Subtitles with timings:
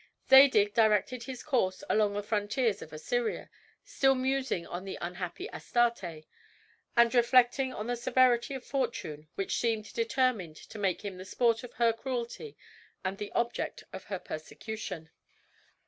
[0.27, 3.51] Zadig directed his course along the frontiers of Assyria,
[3.83, 6.25] still musing on the unhappy Astarte,
[6.97, 11.63] and reflecting on the severity of fortune which seemed determined to make him the sport
[11.63, 12.57] of her cruelty
[13.05, 15.11] and the object of her persecution.